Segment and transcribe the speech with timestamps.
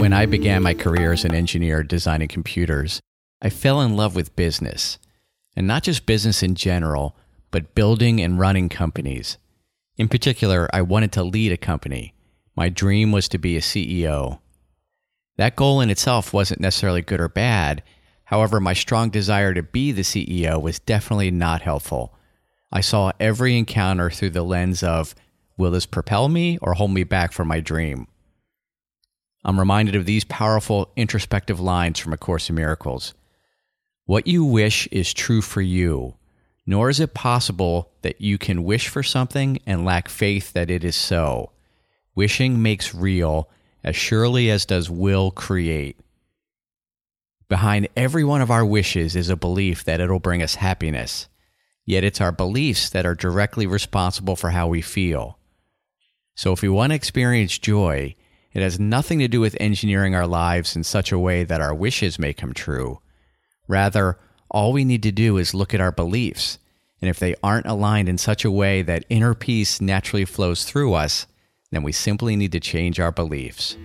[0.00, 3.02] When I began my career as an engineer designing computers,
[3.42, 4.98] I fell in love with business.
[5.54, 7.14] And not just business in general,
[7.50, 9.36] but building and running companies.
[9.98, 12.14] In particular, I wanted to lead a company.
[12.56, 14.40] My dream was to be a CEO.
[15.36, 17.82] That goal in itself wasn't necessarily good or bad.
[18.24, 22.14] However, my strong desire to be the CEO was definitely not helpful.
[22.72, 25.14] I saw every encounter through the lens of
[25.58, 28.06] will this propel me or hold me back from my dream?
[29.44, 33.14] I'm reminded of these powerful introspective lines from A Course in Miracles.
[34.04, 36.14] What you wish is true for you,
[36.66, 40.84] nor is it possible that you can wish for something and lack faith that it
[40.84, 41.52] is so.
[42.14, 43.48] Wishing makes real
[43.82, 45.98] as surely as does will create.
[47.48, 51.28] Behind every one of our wishes is a belief that it'll bring us happiness.
[51.86, 55.38] Yet it's our beliefs that are directly responsible for how we feel.
[56.36, 58.14] So if we want to experience joy,
[58.52, 61.74] it has nothing to do with engineering our lives in such a way that our
[61.74, 63.00] wishes may come true.
[63.68, 64.18] Rather,
[64.50, 66.58] all we need to do is look at our beliefs,
[67.00, 70.94] and if they aren't aligned in such a way that inner peace naturally flows through
[70.94, 71.26] us,
[71.70, 73.76] then we simply need to change our beliefs.